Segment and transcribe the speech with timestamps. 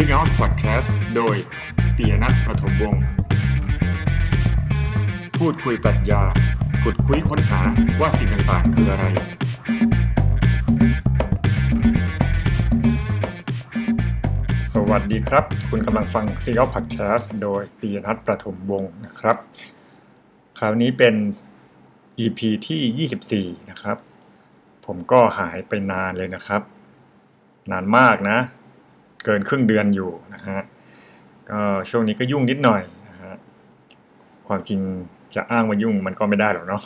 [0.00, 1.36] ซีเงาพอดแคสต์โดย
[1.96, 3.02] ปียนัทประถมวงศ์
[5.38, 6.22] พูดคุยปรัชญา
[6.82, 7.60] ขุดคุยค้นหา
[8.00, 9.06] ว่าสิ่งต่างๆคืออะไร
[14.74, 19.36] สวัสดีครับ คุณกำลังฟังซีเงาพอดแคสต์โดยปียนัทประถมวงศ์นะครับ
[20.58, 21.14] คราวนี้เป็น
[22.18, 23.98] EP ที่ 24 นะครับ
[24.86, 26.62] ผมก็หายไปนานเลยนะครับ
[27.70, 28.40] นานมากนะ
[29.28, 30.60] กินครึ่งเดือนอยู่นะฮะ
[31.50, 31.60] ก็
[31.90, 33.34] ช่วงนี้ก็ยุ่งนิดหน่อยนะฮะ
[34.48, 34.80] ความจริง
[35.34, 36.82] จะอ้างว่ายุ่งมันก็ไม่ได้หรอกเนาะ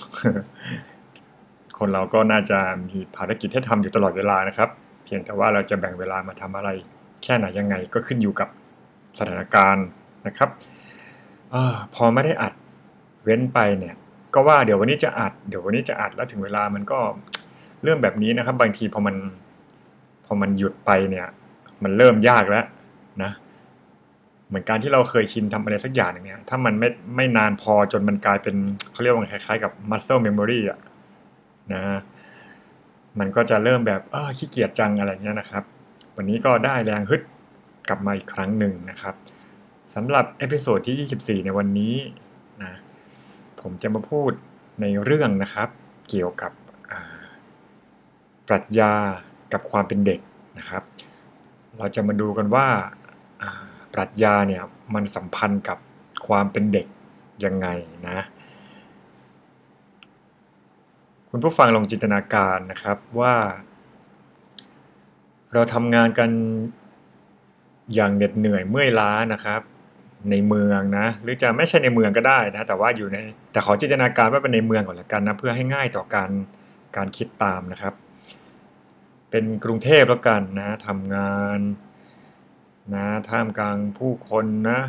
[1.79, 4.69] คนเราก็น่าจะมีภารกิจให้ทำอยู่ตลอดเวลานะครับ
[5.05, 6.69] เพียงแต่ว่าเราจะแบ่งเวลามาทำอะไร
[7.23, 8.49] แค่ไหนยังไงก็ขึ้นอยู่กับ
[9.19, 9.87] สถานการณ์
[10.27, 10.51] นะครับ
[11.55, 11.57] อ
[11.95, 12.53] พอไม่ได้อัด
[13.25, 13.95] เว้นไปเนี่ย
[14.35, 16.99] ก็ว่าเดี๋ยววันนี้จะอัดเดี๋ยววันนี้จะอัดแล้วถึงเวลามันก็
[17.83, 19.17] เรื่องแบบนี้นะครับ บางทีพอมัน
[20.27, 21.27] พอมันหยุดไปเนี่ย
[21.85, 22.65] มันเริ่มยากแล้ว
[23.23, 23.33] นะ
[24.49, 28.57] เหมือนการที่เราเคยชินทำอะไรสักอย่างหนึ่งเนี่ยถ้ามันไม่ไม่นานพอจนมันกลายเป็น
[28.93, 30.79] เขาเรียกว่าคล้ายๆกับ muscle memory อะ
[31.73, 31.83] นะ
[33.19, 35.65] มันก็จะเริ่มแบบเออขี้เกียจจังอะไรเงี้ยนะครับ
[36.17, 37.23] วันนี้ก็ได้แรงฮึด
[37.89, 39.15] กลับมาอีกครั้งหนึ่งนะครับ
[39.95, 41.95] สำหรับ episode ที่ 24 ในวันนี้
[42.63, 42.73] นะ
[43.61, 44.31] ผมจะมาพูด
[44.81, 45.69] ในเรื่องนะครับ
[46.09, 46.53] เกี่ยวกับ
[48.49, 48.93] ปรัชญา
[49.53, 50.21] กับความเป็นเด็ก
[50.59, 50.83] นะครับ
[51.79, 52.67] เราจะมาดูกันว่า
[53.95, 54.63] ปรัชญาเนี่ย
[54.95, 55.79] มันสัมพันธ์กับ
[56.27, 56.87] ความเป็นเด็ก
[57.45, 57.67] ยังไง
[58.09, 58.19] นะ
[61.31, 63.35] คุณผู้ฟังลองจินตนาการนะครับว่า
[65.53, 66.31] เราทำงานกัน
[67.95, 69.61] อย่างเหน็ดเหนื่อยเมื่อยล้านะครับ
[70.31, 73.19] ในเมืองนะหรือจะไม่ใช่ในเมืองก็ได้นะแต่ว่าอยู่ใน
[73.53, 76.31] แต่ขอจินตนาการว่าเป็นในเมืองก่อนละกันนะเพื่อให้ง่ายต่อการ
[76.97, 77.95] การคิดตามนะครับ
[79.35, 81.61] เป็นกรุงเทพแล้วกันนะทำงาน
[82.95, 84.81] นะท่ามกลางผู้คนนะ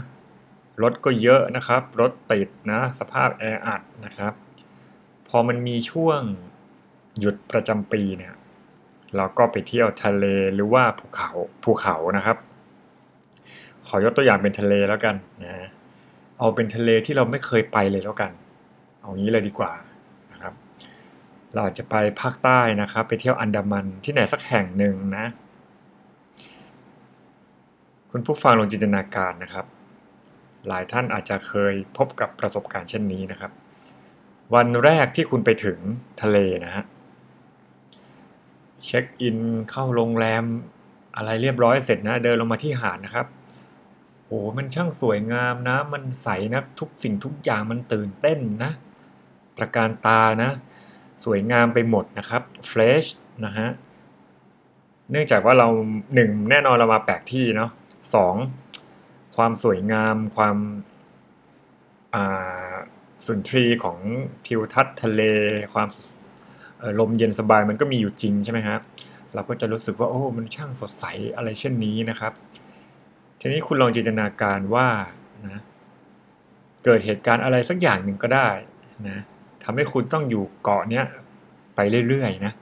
[0.82, 4.34] รถก็เยอะนะครับ รถติดนะ สภาพแออัดนะครับ
[5.28, 6.22] พอมันมีช่วง
[7.20, 8.34] หยุดประจำปีเนี่ย
[9.16, 11.32] เราก็ไปเที่ยวทะเลหรือว่าภูเขา
[11.64, 12.38] ภูเขานะครับ
[13.88, 15.68] ขอยกตัวอย่างเป็นทะเลแล้วกันนะ
[16.38, 18.32] เอาเป็นทะเลที่เราไม่เคยไปเลยแล้วกัน
[19.02, 19.72] เอางี้เลยดีกว่า
[21.54, 25.26] เราอาจจะไปภาคใต้นะครับไปเที่ยวอันดามันที่ไหนสักแห่งหนึ่งนะ
[28.12, 29.66] คุณผู้ฟังลองจินตนาการนะครับ
[30.68, 33.52] หลายท่านอาจจะเคยพบกับประสบการณ์เช่นนี้นะครับ
[34.56, 35.78] วันแรกที่คุณไปถึง
[36.22, 36.84] ทะเลนะฮะ
[38.84, 39.38] เช็คอิน
[39.70, 40.44] เข้าโรงแรม
[41.16, 43.28] อะไรเรียบร้อยเสร็จนะเดินลงมาที่หาดนะครับ
[44.28, 48.72] โอ้มันช่างสวยงามนะ มันใสนะทุกสิ่งทุกอย่างมันตื่นเต้นนะ
[49.58, 50.52] ตระการตานะ
[51.26, 53.06] สวยงามไปหมดนะครับเฟรช
[53.46, 53.70] นะฮะ
[55.12, 55.68] เนื่องจากว่าเรา
[56.16, 57.72] หนึ่งแน่นอนเรามาแปลกที่เนาะ
[58.16, 58.36] สอง
[59.36, 62.76] ความสวยงามความา
[63.26, 63.98] สุนทรีของ
[64.46, 65.22] ทิวทัศน์ทะเล
[65.74, 65.88] ความ
[67.00, 68.82] ลมเย็นสบายมันก็มีอยู่จริงใช่ไหมครับ
[69.34, 72.34] เราก็จะรู้สึกว่าโอ้ มันช่างสดใสอะไรเช่นนี้นะครับ
[73.40, 74.88] ทีนี้คุณลองจินตนาการว่า
[75.46, 75.62] นะ
[76.86, 78.50] เกิดเหตุการณ์อะไรสักอย่างหนึ่งก็ได้
[79.10, 79.20] นะ
[79.66, 81.06] ทำให้คุณต้องอยู่เกาะเนี้ย
[81.76, 82.54] ไปเรื่อยๆนะ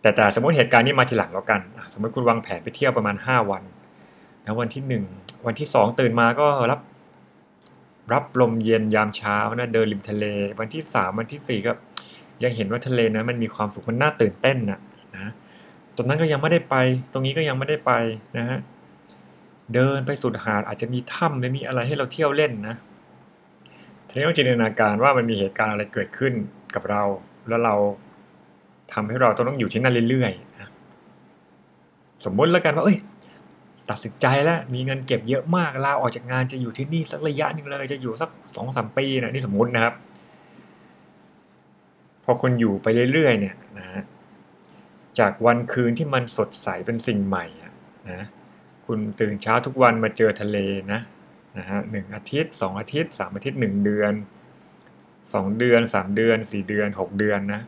[0.00, 1.60] แต่แต่สมมติเหตุการณ์นี้มาทีหลังแล้วกัน
[1.92, 3.62] สมมติคุณวางแผนไปเที่ยวประมาณ 5 วัน
[4.44, 6.80] นะวันที่ 1 วันที่ 2 ตื่นมาก็รับ
[8.12, 10.24] รับลมเย็นยามเช้านะเดินริมทะเล
[10.60, 11.72] วันที่ 3 วันที่ 4 ก็
[12.44, 14.80] ยังเห็นว่าทะเลนะมันมีความสุขมันน่าตื่นเต้นนะ
[15.14, 15.32] นะ
[15.96, 16.76] ตรงนั้นก็ยังไม่ได้ไป
[17.12, 17.92] ตรงนี้ก็ยังไม่ได้ไป
[18.36, 18.58] นะฮะ
[19.74, 22.76] เดินไปสุดหาดอาจจะมีถ้ำไม่มีอะไรให้เราเที่ยวเล่นนะ
[24.14, 26.32] ทีนี้ต้องจินตนาการว่ามันมีเหตุการณ์อะไรเกิดขึ้น
[26.74, 27.02] กับเรา
[27.48, 27.74] แล้วเรา
[28.92, 30.70] ทำให้เราต้องอยู่ที่นั่นเรื่อยๆนะ
[32.24, 32.98] สมมุติแล้วกันว่า เอ้ย
[33.90, 39.94] ตัดสินใจแล้ว มีเงินเก็บเยอะมากลาออกจากงานจะอยู่ที่นี่สักระยะหนึ่งเลย จะอยู่สักสองสามปีนะนี่สมมตินะครับ
[42.24, 44.02] พอคนอยู่ไปเรื่อยๆเนี่ยนะฮะ
[45.18, 47.72] จากวันคืนที่มันสดใสเป็นสิ่งใหม่อะ
[48.10, 48.22] นะ
[48.86, 50.58] คุณตื่นเช้าทุกวันมาเจอทะเล
[50.92, 51.00] นะ
[51.58, 54.12] นะฮะหนึ่งอาทิตย์สองอาทิตย์สามอาทิตย์หนึ่งเดือน
[55.34, 57.62] สองเดือนสามเดือนสี่เดือนหกเดือนนะ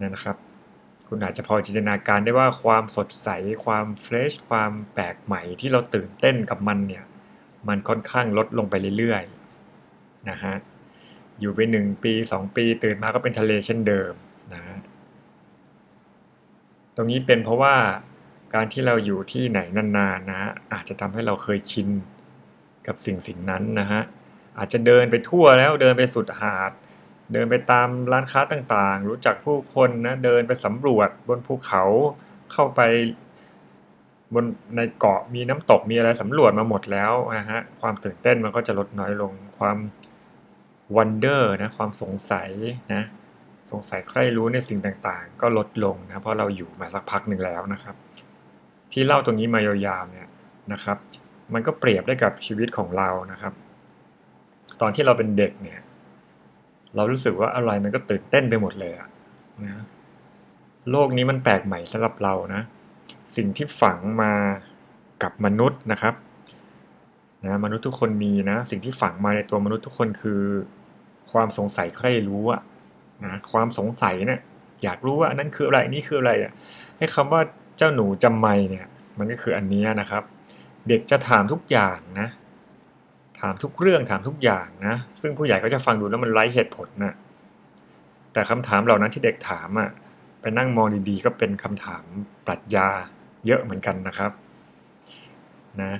[0.00, 0.36] นั่นนะครับ
[1.08, 3.28] คุณอาจจะพอจินตนาการได้ว่าความสดใส
[3.64, 7.04] ความเฟรช ความแปลกใหม่ที่เราตื่นเต้นกับมันเนี่ย
[7.68, 10.54] มันค่อนข้างลดลงไปเรื่อยๆนะฮะ
[11.40, 14.12] อยู่ไปหนึ่งปีสองปีตื่นมาก็เป็นทะเลเช่นเดิม
[14.54, 14.78] นะฮะ
[16.96, 17.74] ตรงนี้เป็นเพราะว่า
[18.54, 20.42] การที่เราอยู่ที่ไหนนานๆนะ
[20.72, 21.88] อาจจะทำให้เราเคยชิน
[22.86, 24.02] กับสิ่งสิ่งนั้นนะฮะ
[24.58, 26.70] อาจจะเดินไปทั่วแล้วเดินไปสุดหาด
[27.32, 31.84] เดินไปตามร้านค้าต่างๆ รู้จักผู้คนนะเดินไปสำรวจบนภูเขา
[32.52, 32.80] เข้าไป
[34.34, 34.44] บน
[34.76, 39.78] ในเกาะมีน้ำตกมีอะไรสำรวจมาหมดแล้วนะฮะความตื่นเต้นมันก็จะลดน้อยลงความ
[40.96, 42.50] วันเดอร์นะความสงสัย
[42.94, 43.02] นะ
[43.70, 47.96] สงสัยใครรู้ในสิ่งต่างๆ ก็ลดลงนะเพราะเราอยู่มาสักพักหนึ่งแล้วนะครับ
[48.92, 50.28] ที่เล่าตรงนี้มายาวๆเนี่ย
[50.72, 50.98] นะครับ
[51.54, 53.52] มันก็เปรียบได้กับชีวิตของเรานะครับ
[54.80, 55.80] ตอนที่เราเป็นเด็กเนี่ย
[56.96, 59.08] เรารู้สึกว่าอะไรมันก็ตื่นเต้นไปหมดเลยอะ
[59.64, 59.84] นะ
[60.90, 62.62] โลกนี้มันแปลกใหม่สำหรับเรานะ
[63.36, 64.32] สิ่งที่ฝังมา
[65.22, 66.14] กับมนุษย์นะครับ
[67.44, 70.42] นะมนุษย์ทุกคนมีนะ สิ่งที่ฝังมาในตัวมนุษย์ทุกคนคือ
[71.30, 72.60] ความสงสัยใครรู้อะ
[73.24, 74.40] นะความสงสัยเนี่ย
[74.82, 76.52] อยากรู้ว่าอันนั้นคืออะไรนี่คืออะไรอะ
[76.98, 77.40] ให้คำว่า
[77.76, 78.86] เจ้าหนูจำไม่เนี่ย
[79.18, 80.22] มันก็คืออันนี้นะครับ
[80.88, 82.28] เด็กจะถามทุกอย่างนะ
[83.40, 87.14] ถามทุกเรื่องถามทุกอย่างนะ ซึ่งผู้ใหญ่ก็จะฟังดูแล้วมันไร้เหตุผลนะ
[88.32, 89.90] แต่คำถามเหล่านั้นที่เด็กถามอะ
[90.40, 92.04] ไปนั่งมองดีๆ ก็เป็นคำถาม
[92.46, 92.88] ปรัชญา
[93.46, 94.30] เยอะเหมือนกันนะครับ
[95.82, 95.92] นะ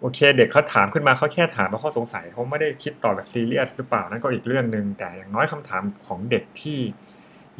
[0.00, 6.78] โอเค เด็กเขาถามขึ้นมาเขาแค่ถามเพราะเขาสงสัยเขาไม่ได้คิดต่อแบบซีเรียสหรือเปล่านั่นก็อีกเรื่องหนึ่งแต่อย่างน้อยคำถามของเด็กที่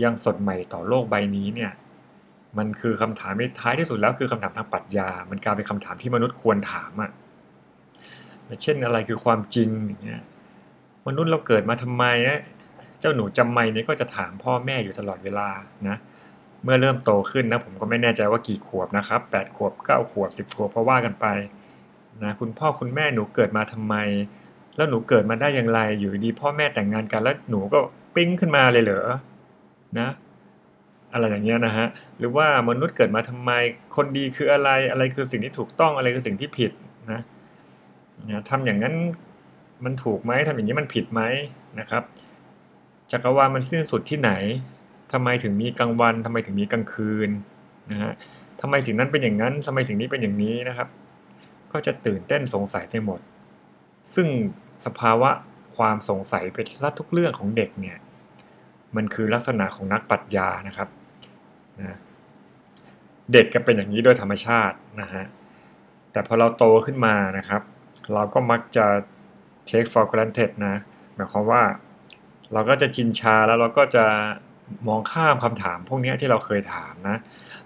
[0.03, 1.73] ยังสดใหม่ต่อโลกใบนี้เนี่ย
[2.59, 7.11] มันคือคำถามที่ท้ายที่สุดแล้วคือคำถามทางปรัชญา มันกลายเป็นคำถามที่มนุษย์ควรถามอะ่ะ
[8.63, 10.23] เช่นอะไรคือความจริงอย่างเงี้ย
[11.07, 12.41] มนุษย์เราเกิดมาทำไมนะ
[13.01, 15.49] เจ้าหนูจำไม่นี่ก็จะถามพ่อแม่อยู่ตลอดเวลา
[15.89, 15.97] นะ
[16.65, 21.27] เมื่อเริ่มโตขึ้นนะผมก็ไม่แน่ใจว่ากี่ขวบนะครับ8ขวบ9ขวบ10ขวบเพราะว่ากันไป
[22.23, 23.95] นะคุณพ่อคุณแม่หนูเกิดมาทำไม
[24.77, 27.79] แล้วหนูเกิดมาได้อย่างไรอยู่ดีพ่อแม่แต่งงานกันแล้วหนูก็
[28.15, 29.07] ปิ้งขึ้นมาเลยเหรอ
[29.99, 30.09] นะ
[31.13, 31.87] อะไรอย่างเงี้ยนะฮะ
[32.19, 33.51] หรือว่ามนุษย์เกิดมาทำไม
[33.97, 36.73] คนดีคืออะไรอะไรคือสิ่งที่ถูกต้องอะไรคือสิ่งที่ผิด
[37.13, 37.21] นะ
[38.29, 38.95] นะทำอย่างนั้น
[39.85, 41.23] มันถูกไหมทำอย่างนี้มันผิดไหม
[41.81, 42.03] นะครับ
[43.11, 44.33] จักรวาลมันสิ้นสุดที่ไหน
[45.13, 47.31] ทำไมถึงมีกลางวันทำไมถึงมีกลางคืน
[47.91, 48.13] นะฮะ
[48.61, 50.89] ทำไมสิ่งนั้นเป็นอย่างนั้นทำไมสิ่งนี้เป็นอย่างนี้นะครับ
[51.73, 53.21] ก็จะตื่นเต้นสงสัยไปหมด
[54.15, 54.29] ซึ่ง
[54.87, 55.31] สภาวะ
[55.77, 56.65] ความสงสัยเป็น
[56.99, 57.99] ทุกเรื่องของเด็กเนี่ย
[58.97, 60.89] มันคือลักษณะของนักปรัชญานะครับ
[61.81, 61.99] นะ
[63.33, 65.25] เด็กก็เป็นอย่างนี้โดยธรรมชาตินะฮะ
[66.13, 67.63] แต่พอเราโตขึ้นมานะครับ
[68.15, 68.87] เราก็มักจะ
[69.69, 70.77] take for granted นะ
[71.15, 71.63] หมายความว่า
[72.53, 74.05] เราก็จะชินชาแล้วเราก็จะ
[74.89, 77.17] มองข้ามคำถาม พวกนี้ที่เราเคยถามนะ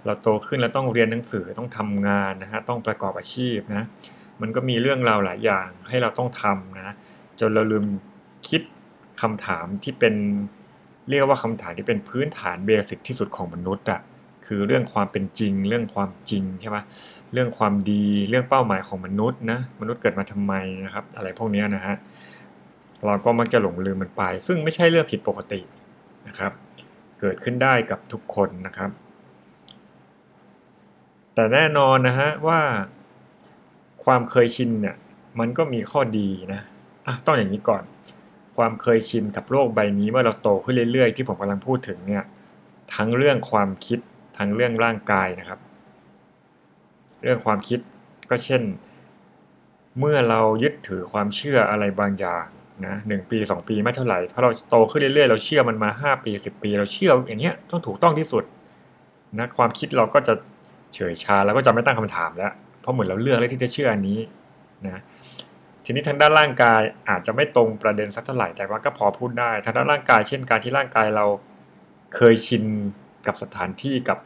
[0.05, 3.85] เราโตขึ้นแล้วต้องเรียนหนังสือต้องทำงานนะฮะต้องประกอบอาชีพนะ
[4.41, 6.95] มันก็มีเรื่องราวหลายอย่างให้เราต้องทำนะ
[7.41, 7.85] จนเราลืม
[8.49, 8.63] คิด
[9.23, 10.15] คำถามที่เป็น
[11.09, 14.01] เรียกว่าคำถามที่เป็นพื้นฐานเบสิกที่สุดของมนุษย์อะ
[14.47, 16.79] คือเรื่องความเป็นจริง เรื่องความจริงใช่ไหม
[17.33, 20.53] เรื่องความดีเรื่องเป้าหมายของมนุษย์นะมนุษย์เกิดมาทำไม
[20.85, 21.97] นะครับ อะไรพวกนี้นะฮะ
[23.07, 25.61] เราก็มักจะหลงลืมมันไป ซึ่งไม่ใช่เรื่องผิดปกติ
[26.29, 26.53] นะครับ
[27.21, 28.91] เกิดขึ้นได้กับทุกคนนะครับ
[31.35, 32.61] แต่แน่นอนนะฮะว่า
[34.05, 34.97] ความเคยชินเนี่ย
[35.39, 36.63] มันก็มีข้อดีนะ
[37.07, 37.83] อะต้องอย่างนี้ก่อน
[38.57, 42.25] ความเคยชินกับโลกใบนี้เมื่อเราโตขึ้นเรื่อยๆ ที่ผมกำลังพูดถึงเนี่ย
[42.95, 43.99] ทั้งเรื่องความคิด
[44.39, 45.61] ทั้งเรื่องร่างกายนะครับ
[47.23, 47.81] เรื่องความคิด
[48.31, 48.63] ก็เช่น
[49.99, 52.47] เมื่อเรายึดถือความเชื่ออะไรบางอย่าง
[52.87, 58.45] นะหนึ่งปีสองปีไม่เท่าไหร่เพราะเราโตขึ้นเรื่อยๆ เราเชื่อมันมาห้าปีสิบปี เราเชื่ออย่างเงี้ยต้องถูกต้องที่สุด
[59.39, 60.35] นะความคิดเราก็จะ
[60.95, 64.19] เฉยชาแล้วก็จะไม่ตั้งคำถามแล้ว เพราะเหมือนเราเลือกแล้วที่จะเชื่ออันนี้
[64.87, 65.03] นะ
[65.89, 71.27] ทีนี้ทางด้านร่างกายอาจจะไม่ตรงประเด็นสักเท่าไหร่แต่ว่าก็พอพูดได้ทางด้านร่างกาย เช่นการที่ร่างกายเรา
[72.15, 72.65] เคยชิน
[73.27, 74.19] กับสถานที่กับ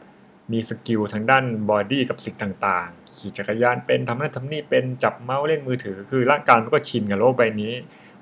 [0.51, 2.35] มี skill ทางด้าน body กับสิ่ง
[2.67, 7.73] ต่างๆ ขี่จักรยานเป็นทำนั่นทำนี่เป็นจับเมาส์เล่นมือถือ คือร่างกายมันก็ชินกับโลกใบนี้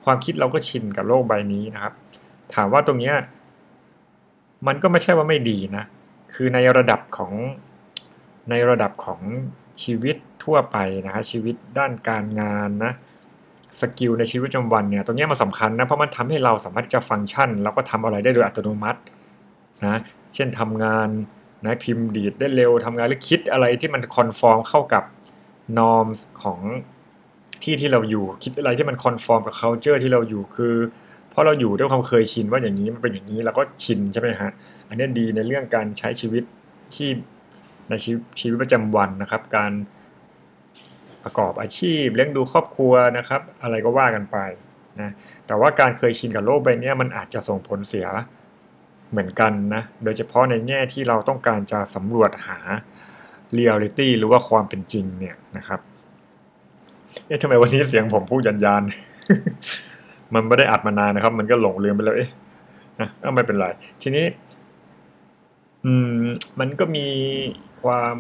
[0.06, 1.94] ความคิดเราก็ชินกับโลกใบนี้นะครับ
[2.54, 3.14] ถามว่าตรงนี้
[4.68, 5.84] มันก็ไม่ใช่ว่าไม่ดีนะ
[6.34, 7.34] คือในระดับของ
[8.50, 9.22] ในระดับของ
[9.84, 12.94] ชีวิตทั่วไปนะฮะชีวิตด้านการงานนะ
[13.82, 19.00] skill ในชีวิตประจำวันเนี่ยตรงนี้มันสำคัญนะเพราะมันทำให้เราสามารถจะฟังก์ชัน แล้วก็ทำอะไรได้โดยอัตโนมัติ
[19.86, 20.00] นะ
[20.34, 21.10] เช่นทำงาน
[21.66, 25.04] นะพิมพ์ดีดได้เร็วทำงานหรือคิดอะไรที่มัน conform เข้ากับ
[25.78, 26.08] norm
[26.44, 26.60] ของ
[27.64, 30.76] ที่ที่เราอยู่คิดอะไรที่มันคอนฟอร์มกับ culture ที่เราอยู่คือ
[31.30, 34.52] เพราะเราอยู่ด้วยความเคยชินว่าอย่างนี้มันเป็นอย่างนี้เราก็ชินใช่ไหมฮะ
[34.88, 36.44] อันนี้ดีในเรื่องการใช้ชีวิต
[36.96, 37.10] ที่
[37.90, 39.72] ในชีวิตชีวิตประจำวันนะครับ การ
[41.24, 44.38] ประกอบอาชีพ เลี้ยงดูครอบครัวนะครับ อะไรก็ว่ากันไป
[45.02, 45.12] นะ
[45.48, 48.08] แต่ว่าการเคยชินกับโลกใบนี้มันอาจจะส่งผลเสีย
[49.12, 52.60] เหมือนกันนะโดยเฉพาะในแง่ที่เราต้องการจะสำรวจหา
[53.54, 55.80] เรียลิตี้หรือว่าความเป็นจริงเนี่ยนะครับ
[57.28, 58.84] เอ๊ะทำไมวันนี้เสียงผมพูดยันยาน
[60.34, 62.30] มันไม่ได้อัดมานานนะครับ มันก็หลงลืมไปแล้วเอ๊ะ
[63.00, 63.68] นะไม่เป็นไร
[64.02, 64.26] ทีนี้
[65.86, 66.24] อืม
[66.60, 67.08] มันก็มี
[67.84, 68.16] ความ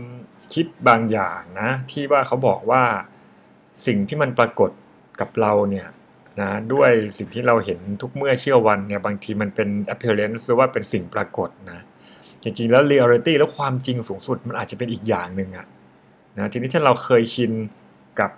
[0.54, 2.84] คิดบางอย่างนะที่ว่าเขาบอกว่า
[3.86, 4.72] สิ่งที่มันปรากฏ
[5.20, 5.88] กับเราเนี่ย
[6.42, 11.80] นะด้วยสิ่งที่เราเห็นทุกเมื่อเชื่อวันเนี่ยบางทีมันเป็น appearance หรือว่าเป็นสิ่งปรากฏนะ
[12.44, 15.68] จริงๆแล้ว reality แล้วความจริงสูงสุดมันอาจจะเป็นอีกอย่างหนึ่งอะ
[16.38, 17.52] นะทีนี้ถ้าเราเคยชิน
[18.20, 18.32] กับ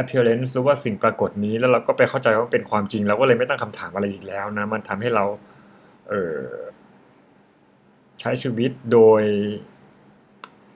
[0.00, 5.24] appearance หรือว่าสิ่งปรากฏนี้แล้วเราก็ไปเข้าใจว่าเป็นความจริงเราก็เลยไม่ตั้งคำถามอะไรอีกแล้วนะมันทำให้เรา
[6.08, 6.44] เออ
[8.20, 9.22] ใช้ชีวิตโดย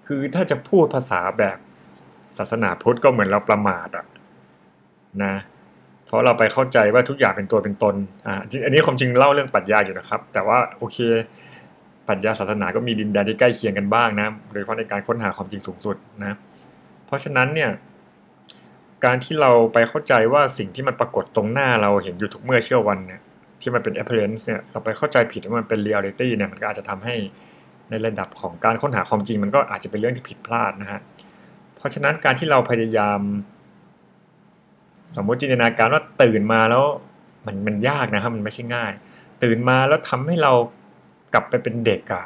[0.07, 1.59] คือถ้าจะพูดภาษาแบบ
[2.39, 4.05] ศาสนาพุทธก็เหมือนเราประมาทอะ
[5.25, 5.35] นะ
[6.07, 7.95] เพราะเราไปเข้าใจว่าทุกอย่างเป็นตัวเป็นตน
[8.27, 8.35] อ่า
[8.65, 10.99] อันนี้ความจริงเล่าเรื่องปรัชญาอยู่นะครับ แต่ว่าโอเค
[12.09, 16.37] ปรัชญาศาสนาก็มีดินแดนที่ใกล้เคียงกันบ้างนะโดยเฉพาะในการค้นหาความจริงสูงสุดนะ
[17.07, 17.71] เพราะฉะนั้นเนี่ย
[19.05, 23.21] การที่เราไปเข้าใจว่าสิ่งที่มันปรากฏตรงหน้าเราเห็นอยู่ทุกเมื่อเชื่อวันเนี่ย
[23.61, 27.15] ที่มันเป็น appearance เนี่ยเราไปเข้าใจผิดว่ามันเป็น reality เนี่ยมันก็อาจจะทำให้
[27.91, 31.01] ในระดับของการค้นหาความจริงมันก็อาจจะเป็นเรื่องที่ผิดพลาดนะฮะ
[31.77, 33.21] เพราะฉะนั้นการที่เราพยายาม
[35.17, 36.85] สมมติจินตนาการว่าตื่นมาแล้ว
[37.47, 38.93] มันมันยากนะครับมันไม่ใช่ง่าย
[39.43, 40.53] ตื่นมาแล้วทำให้เรา
[41.33, 42.25] กลับไปเป็นเด็กอะ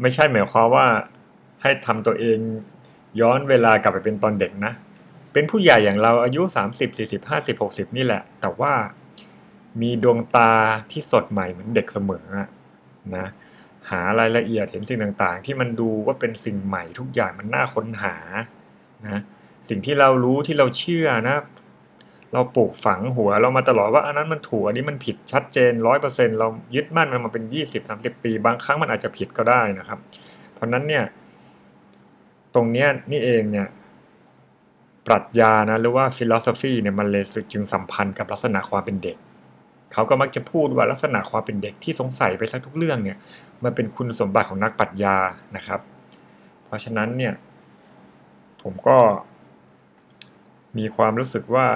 [0.00, 0.86] ไม่ใช่หมายความว่า
[1.62, 2.38] ให้ทำตัวเอง
[3.20, 4.72] ย้อนเวลากลับไปเป็นตอนเด็กนะ
[5.32, 8.72] เป็นผู้ใหญ่อย่างเราอายุ 30 40 50 60 นี่แหละ แต่ว่า
[9.80, 10.52] มีดวงตา
[10.90, 12.24] ที่สดใหม่เหมือนเด็กเสมอ
[13.16, 13.26] นะ
[13.90, 18.16] หารายละเอียดเห็นสิ่งต่างๆ ที่มันดูว่าเป็นสิ่งใหม่ทุกอย่างมันน่าค้นหา
[19.04, 19.20] นะ
[19.68, 21.36] สิ่งที่เรารู้ที่เราเชื่อนะ
[22.32, 29.98] เราปลูกฝังหัวเรามาตลอดว่าอันนั้นมันถูกอันนี้มันผิดชัดเจนร้อยเปอร์เซ็นต์เรายึดมั่นมันมาเป็นยี่สิบสามสิบปี บางครั้งมันอาจจะผิดก็ได้นะครับ
[30.54, 31.04] เพราะนั้นเนี่ย
[32.54, 33.68] ตรงเนี้ยนี่เองเนี่ย
[35.06, 39.16] ปรัชญานะหรือว่า philosophy เนี่ยมันเลยจึงสัมพันธ์กับลักษณะความเป็นเด็ก
[39.94, 43.18] เขาก็มักจะพูดว่าลักษณะความเป็นเด็กที่สงสัยไปสักทุกเรื่องเนี่ย
[43.64, 45.16] มันเป็นคุณสมบัติของนักปรัชญา
[45.56, 45.80] นะครับ
[46.64, 47.34] เพราะฉะนั้นเนี่ย
[48.62, 48.98] ผมก็
[50.78, 51.66] มีความรู้สึกว่า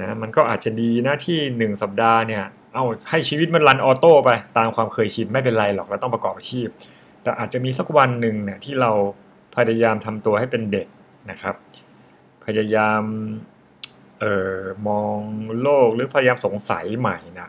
[0.00, 2.44] นะมันก็อาจจะดีนะที่หนึ่งสัปดาห์เนี่ย
[2.74, 6.68] เอาให้ชีวิตมันรันออโต้ไปตามความเคยชินไม่เป็นไรหรอกเราต้องประกอบอาชีพ
[7.22, 8.90] แต่อาจจะมีสักวันหนึ่งเนี่ยที่เรา
[9.56, 10.86] พยายามทำตัวให้เป็นเด็ก
[11.30, 11.54] นะครับ
[12.44, 13.02] พยายาม
[14.24, 15.18] อ่อมอง
[15.60, 17.48] โลกหรือพยายามสงสัยใหม่นะ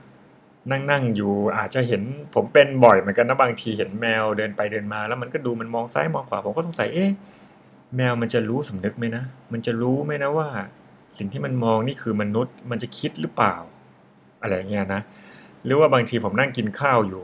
[0.72, 2.02] นั่งนั่งอยู่อาจจะเห็น
[2.36, 7.12] ผมเป็นบ่อยเหมือนกันนะบางทีเห็นแมวเดินไปเดินมา แล้วมันก็ดูมันมองซ้ายมองขวาผมก็สงสัยเอ๊ะ
[7.96, 10.48] แมวมันจะรู้สำนึกไหมนะ มันจะรู้ไหมนะว่า
[11.18, 13.56] สิ่งที่มันมองนี่คือมนุษย์ มันจะคิดหรือเปล่า
[14.42, 15.02] อะไรเงี้ยนะ
[15.66, 17.24] หรือว่าบางทีผมนั่งกินข้าวอยู่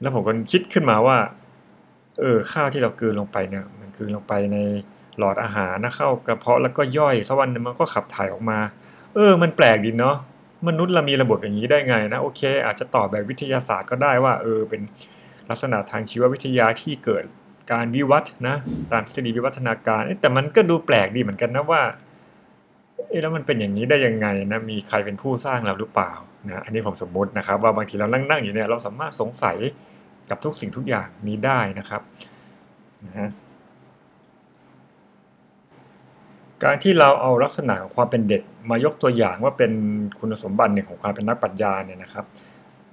[0.00, 1.18] แล้วผมก็คิดขึ้นมาว่า
[2.20, 4.56] เออข้าวที่เรากลืนลงไปเนี่ย มันกลืนลงไปใน
[5.18, 8.58] หลอดอาหารนะเข้ากระเพาะแล้วก็ย่อยสักวันมันก็ขับถ่ายออกมา
[9.14, 10.16] เออ มันแปลกดีเนาะ
[10.68, 14.80] มนุษย์เรามีระบบอย่างนี้ได้ไงนะโอเค อาจจะตอบแบบวิทยาศาสตร์ก็ได้ว่า เออ เป็น
[15.50, 17.24] ลักษณะทางชีววิทยาที่เกิด
[17.72, 18.54] การวิวัฒนะ
[18.92, 21.82] ตามทฤษฎีวิวัฒนาการแต่มันก็ดูแปลกดีเหมือนกันนะว่า
[23.08, 26.12] เอ๊ะแล้วมันเป็นอย่างนี้ได้ยังไงนะมีใครเป็นผู้สร้างเราหรือเปล่า
[26.46, 29.56] นะอันนี้ผมสมมตินะครับ ว่าบางทีเรานั่งนั่งอยู่เนี่ยเราสามารถสงสัย
[30.30, 32.02] กับทุกสิ่งทุกอย่างนี้ได้นะครับ
[33.06, 33.28] นะฮะ
[36.64, 39.72] การที่เราเอาลักษณะของความเป็นเด็กมายกตัวอย่างว่าเป็น
[40.18, 42.24] คุณสมบัติหนึ่งของความเป็นนักปรัชญาเนี่ยนะครับ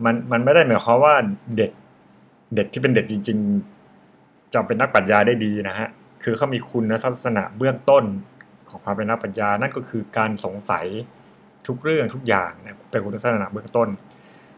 [0.03, 1.15] มันมันไม่ได้หมายความว่า
[1.57, 1.71] เด็ก
[2.55, 3.37] เด็กที่เป็นเด็กจริง
[3.95, 5.87] ๆจะเป็นนักปรัชญาได้ดีนะฮะ
[6.23, 8.03] คือเขามีคุณลักษณะเบื้องต้น
[8.69, 10.85] ของความเป็นนักปรัชญานั่นก็คือการสงสัย
[11.67, 13.89] ทุกเรื่องทุกอย่างนะเป็นคุณลักษณะเบื้องต้น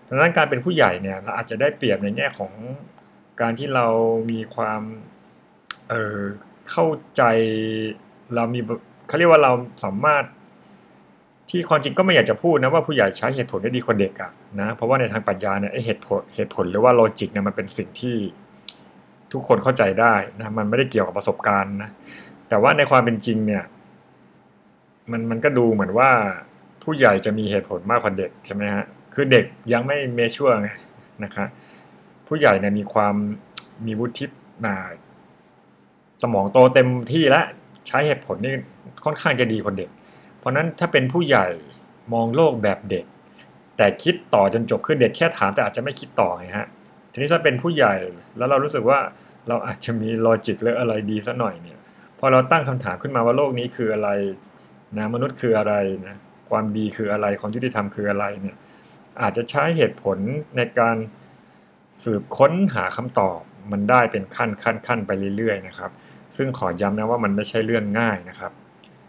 [0.07, 2.51] ดังนั้นการเป็นผู้ใหญ่เนี่ยเราอาจจะได้เปรียบในแง่ของ
[3.41, 3.87] การที่เรา
[4.31, 4.81] มีความ
[5.89, 6.85] เเข้า
[7.15, 7.23] ใจ
[8.35, 8.61] เรามี
[9.09, 9.51] เขาเรียกว่าเรา
[9.83, 10.23] สามารถ
[11.49, 18.17] ที่ความจริงก็ไม่อยากจะพูดนะว่าผู้ใหญ่ใช้เหตุผลได้ดีกว่าเด็กอะนะเพราะว่าในทางปรัชญาเนี่ยเหตุผลเหตุผลหรือว่าโลจิกเนี่ยมันเป็นสิ่งที่
[19.31, 21.89] ทุกคนเข้าใจได้นะมันไม่ได้เกี่ยวกับประสบการณ์นะ
[22.49, 23.63] แต่ว่าในความเป็นจริงเนี่ย
[25.11, 26.09] มันมันก็ดูเหมือนว่า
[26.83, 30.69] ผู้ใหญ่จะมีเหตุผลมากกว่าเด็กใช่ไหมฮะคือเด็กยังไม่เมชัวร์ไง
[31.23, 31.45] นะคะ
[32.27, 33.15] ผู้ใหญ่เนี่ยมีความ
[33.85, 34.25] มีวุฒิ
[34.65, 34.75] มา
[36.21, 37.45] สมองโตเต็มที่แล้ว
[37.88, 38.55] ใช้เหตุผลนี่
[39.05, 39.89] ค่อนข้างจะดีกว่าเด็ก
[40.39, 41.48] เพราะนั้นถ้าเป็นผู้ใหญ่
[42.13, 43.05] มองโลกแบบเด็ก
[43.77, 46.67] แต่คิดต่อจนจบคือเด็กแค่ถามแต่อาจจะไม่คิดต่อไงฮะ
[47.12, 47.93] ทีนี้ถ้าเป็นผู้ใหญ่
[48.38, 49.00] แล้วเรารู้สึกว่า
[49.48, 51.79] เราอาจจะมีลอจิกหรืออะไรดีสักหน่อยเนี่ย
[52.19, 54.09] พอเราตั้งคำถามขึ้นมาว่าโลกนี้คืออะไร
[54.98, 55.74] นะมนุษย์คืออะไร
[56.07, 56.15] นะ
[56.50, 58.55] ความดีคืออะไรความยุติธรรมคืออะไรเนี่ย
[59.21, 60.17] อาจจะใช้เหตุผล
[60.57, 60.98] ในการ
[62.03, 63.39] สืบค้นหาคำตอบ
[63.71, 65.91] มันได้เป็นขั้นขั้นขั้นไปเรื่อยๆนะครับ
[66.38, 68.51] ซึ่งขอย้ำนะว่ามันไม่ใช่เรื่องง่ายนะครับ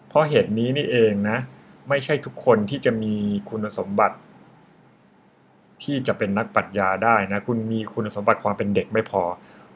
[0.09, 1.39] เพราะเหตุนี้นี่เองนะ
[1.89, 3.15] ไม่ใช่ทุกคนที่จะมี
[3.51, 4.17] คุณสมบัติ
[5.83, 9.23] ที่จะเป็นนักปรัชญาได้นะ คุณมีคุณสมบัติความเป็นเด็กไม่พอ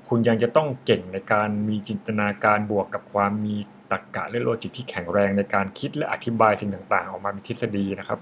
[0.09, 3.57] คุณยังจะต้องเก่งในการมีจินตนาการบวกกับความมี
[3.91, 8.21] ตรรกกะและโลจิกที่แข็งแรงในการคิดและอธิบายสิ่งต่างๆ ออกมาเป็นทฤษฎีนะครับ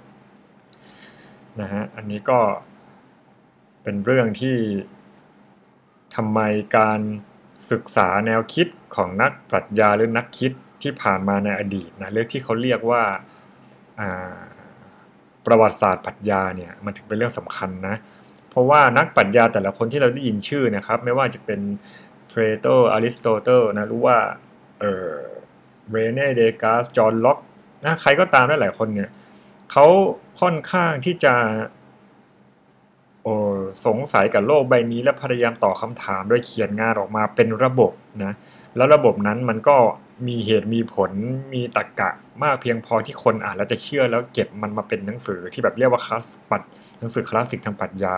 [1.61, 2.39] นะฮะอันนี้ก็
[3.83, 4.57] เป็นเรื่องที่
[6.17, 6.41] ทำไม
[6.77, 7.01] การ
[7.71, 8.67] ศึกษาแนวคิด
[8.97, 10.53] ของนักปรัชญาหรือนักคิด
[10.83, 13.03] ที่ผ่านมาในอดีตนะเรื่องที่เขาเรียกว่า
[15.47, 17.97] ประวัติศาสตร์ปรัชญาเนี่ยมันถึงเป็นเรื่องสำคัญนะ
[18.51, 21.61] เพราะว่านักปรัชญาแต่ละคนที่เราได้ยินชื่อนะครับ ไม่ว่าจะเป็น
[22.29, 24.19] เพลโตอริสโตเติลนะหรือว่า
[24.81, 25.11] เออ
[25.91, 27.39] เรเน่เดการ์ตจอห์นล็อก
[27.85, 29.11] นะใครก็ตามได้หลายคนเนี่ย
[29.71, 29.87] เขา
[30.41, 31.35] ค่อนข้างที่จะ
[33.25, 33.35] โอ้
[33.87, 37.93] สงสัยกับโลกใบนี้และพยายามตอบคำถาม โดยเขียนงานออกมาเป็นระบบ
[38.25, 38.33] นะ
[38.77, 39.77] แล้วระบบนั้นมันก็
[40.29, 41.11] มีเหตุมีผล
[41.55, 42.11] มีตรรกะ
[42.43, 46.63] มากเพียงพอที่คนอ่านแล้วจะเชื่อแล้วเก็บมันมาเป็นหนังสือที่แบบเรียกว่าคลาสปัด
[46.99, 48.17] หนังสือคลาสสิกทางปรัชญา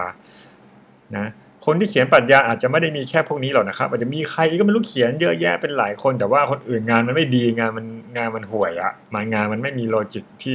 [1.16, 1.26] นะ
[1.66, 10.54] คนที่เขียนปรัชญาอาจจะไม่ได้มีแค่พวกนี้หรอกนะครับอาจจะมีใครก็ไม่รู้เขียนเยอะแยะเป็นหลายคน แต่ว่าคนอื่นงานมันไม่ดีงานมันงานมันห่วยอะมางานมันไม่มีโลจิกที่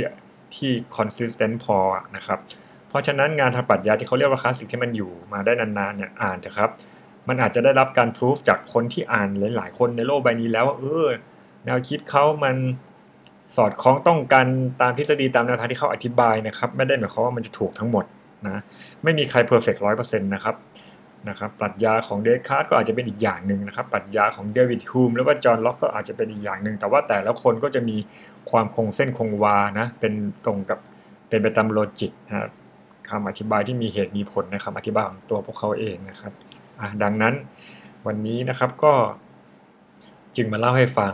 [0.56, 1.78] ที่คอนสิสเทนต์พอ
[2.16, 2.40] นะครับ
[2.90, 6.70] เพราะฉะนั้นงานทางปรัชญาที่เขาเรียกว่าคลาสสิกที่มันอยู่มาได้นานๆเนี่ยอ่านเถอะครับ
[7.28, 11.08] มันอาจจะได้รับการพิสูจจากคนที่อ่านหลายๆคนในโลกใบนี้แล้วว่าเออ
[11.66, 12.56] แนวคิดเขามัน
[13.56, 14.48] สอดคล้องต้องกัน
[14.82, 18.06] ตามทฤษฎีตามแนวทางที่เขาอธิบายนะครับไม่ได้หมายความว่ามันจะถูกทั้งหมด
[18.48, 18.58] นะ
[19.04, 20.56] ไม่มีใคร perfect ร้อยเปอร์เซ็นต์นะครับ
[21.30, 27.98] นะครับปรัชญาของเดคาร์ตก็อาจจะเป็นอีกอย่างหนึ่งนะครับปรัชญาของเดวิดฮูมแล้วก็จอห์นล็อกก็อาจจะเป็นอีกอย่างหนึ่งแต่ว่าแต่ละคนก็จะมี
[28.52, 30.14] ความคงเส้นคงวานะเป็น
[30.46, 30.80] ตรงกับ
[31.30, 32.50] เป็นไปตาม logic นะครับ
[33.12, 36.34] คำอธิบายที่มีเหตุมีผลในคำอธิบายของตัวพวกเขาเองนะครับ
[37.04, 37.34] ดังนั้น
[38.08, 38.94] วันนี้นะครับก็
[40.36, 41.14] จึงมาเล่าให้ฟัง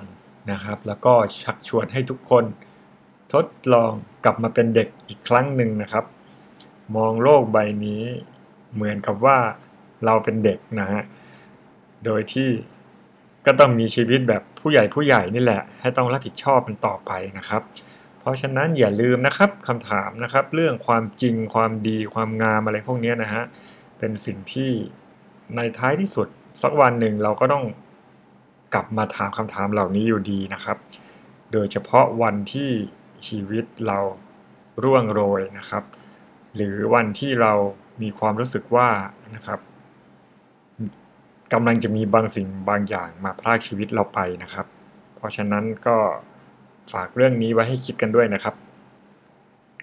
[0.51, 2.45] นะครับ แล้วก็ชักชวนให้ทุกคน
[3.33, 3.91] ทดลอง
[4.23, 6.05] กลับมาเป็นเด็กอีกครั้งหนึ่งนะครับ
[6.95, 8.03] มองโลกใบนี้
[8.73, 9.37] เหมือนกับว่า
[10.05, 11.03] เราเป็นเด็กนะฮะ
[12.05, 12.49] โดยที่
[13.45, 17.61] ก็ต้องมีชีวิตแบบผู้ใหญ่ผู้ใหญ่นี่แหละ ให้ต้องรับผิดชอบมันต่อไปนะครับ
[18.25, 23.43] เพราะฉะนั้นอย่าลืมนะครับคำถามนะครับเรื่องความจริงความดีความงามอะไรพวกนี้นะฮะ
[23.99, 24.71] เป็นสิ่งที่
[25.55, 26.27] ในท้ายที่สุด
[26.61, 27.65] สักวันหนึ่งเราก็ต้อง
[28.73, 30.77] กลับมาถามคำถามเหล่านี้อยู่ดีนะครับ
[31.53, 32.71] โดยเฉพาะวันที่
[33.27, 33.99] ชีวิตเรา
[34.83, 35.83] ร่วงโรยนะครับ
[36.55, 37.53] หรือวันที่เรา
[38.01, 38.89] มีความรู้สึกว่า
[39.35, 39.59] นะครับ
[41.53, 44.65] กำลังจะมีบางสิ่งบางอย่างมาพรากชีวิตเราไปนะครับ
[45.15, 45.97] เพราะฉะนั้นก็
[46.93, 48.55] ฝากเรื่องนี้ไว้ให้คิดกันด้วยนะครับ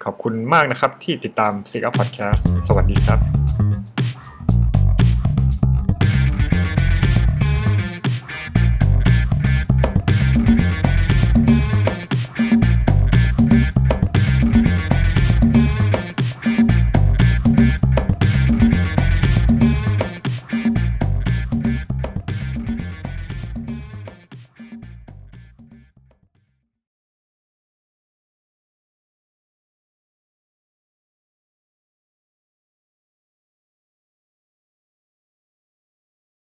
[0.04, 3.41] ขอบคุณมากนะครับที่ติดตาม s ิ g Up Podcast สวัสดีครับ